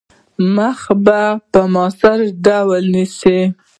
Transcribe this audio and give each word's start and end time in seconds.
مخه 0.55 0.93
به 1.05 1.19
په 1.51 1.59
موثِر 1.73 2.19
ډول 2.45 2.83
نیسي. 2.93 3.39